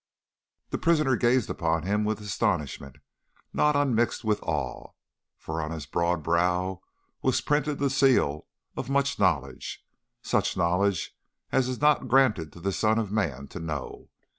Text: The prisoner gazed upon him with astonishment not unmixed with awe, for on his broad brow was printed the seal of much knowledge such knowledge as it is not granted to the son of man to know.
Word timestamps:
The 0.71 0.79
prisoner 0.79 1.15
gazed 1.15 1.47
upon 1.47 1.83
him 1.83 2.03
with 2.05 2.21
astonishment 2.21 2.95
not 3.53 3.75
unmixed 3.75 4.23
with 4.23 4.41
awe, 4.41 4.93
for 5.37 5.61
on 5.61 5.69
his 5.69 5.85
broad 5.85 6.23
brow 6.23 6.81
was 7.21 7.39
printed 7.39 7.77
the 7.77 7.91
seal 7.91 8.47
of 8.75 8.89
much 8.89 9.19
knowledge 9.19 9.85
such 10.23 10.57
knowledge 10.57 11.15
as 11.51 11.67
it 11.69 11.73
is 11.73 11.81
not 11.81 12.07
granted 12.07 12.51
to 12.53 12.59
the 12.59 12.71
son 12.71 12.97
of 12.97 13.11
man 13.11 13.47
to 13.49 13.59
know. 13.59 14.09